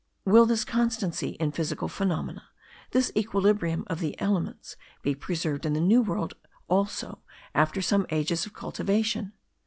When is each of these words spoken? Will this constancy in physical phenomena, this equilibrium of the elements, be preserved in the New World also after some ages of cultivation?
Will 0.25 0.47
this 0.47 0.65
constancy 0.65 1.37
in 1.39 1.51
physical 1.51 1.87
phenomena, 1.87 2.47
this 2.89 3.11
equilibrium 3.15 3.83
of 3.85 3.99
the 3.99 4.19
elements, 4.19 4.75
be 5.03 5.13
preserved 5.13 5.63
in 5.63 5.73
the 5.73 5.79
New 5.79 6.01
World 6.01 6.33
also 6.67 7.21
after 7.53 7.83
some 7.83 8.07
ages 8.09 8.47
of 8.47 8.53
cultivation? 8.53 9.33